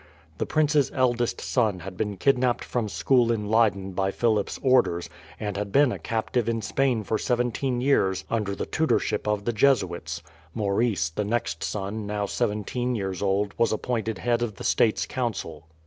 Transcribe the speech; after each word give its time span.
The 0.39 0.47
prince's 0.47 0.89
eldest 0.95 1.39
son 1.39 1.81
had 1.81 1.95
been 1.95 2.17
kidnapped 2.17 2.63
from 2.63 2.89
school 2.89 3.31
in 3.31 3.45
Leyden 3.47 3.91
by 3.91 4.09
Philip's 4.09 4.59
orders, 4.63 5.11
and 5.39 5.55
had 5.55 5.71
been 5.71 5.91
a 5.91 5.99
captive 5.99 6.49
in 6.49 6.63
Spain 6.63 7.03
for 7.03 7.19
seventeen 7.19 7.81
years 7.81 8.25
under 8.27 8.55
the 8.55 8.65
tutorship 8.65 9.27
of 9.27 9.45
the 9.45 9.53
Jesuits. 9.53 10.23
Maurice, 10.55 11.09
the 11.09 11.23
next 11.23 11.63
son, 11.63 12.07
now 12.07 12.25
seventeen 12.25 12.95
years 12.95 13.21
old, 13.21 13.53
was 13.59 13.71
appointed 13.71 14.17
head 14.17 14.41
of 14.41 14.55
the 14.55 14.63
States 14.63 15.05
Council. 15.05 15.67